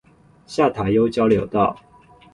[0.47, 1.79] 下塔悠交流道